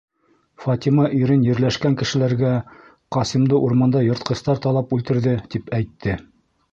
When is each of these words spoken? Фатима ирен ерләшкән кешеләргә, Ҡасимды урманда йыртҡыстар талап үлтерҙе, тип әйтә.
Фатима 0.61 1.03
ирен 1.17 1.41
ерләшкән 1.49 1.97
кешеләргә, 1.99 2.53
Ҡасимды 3.17 3.59
урманда 3.67 4.01
йыртҡыстар 4.07 4.63
талап 4.65 4.97
үлтерҙе, 4.99 5.35
тип 5.57 5.71
әйтә. 5.81 6.17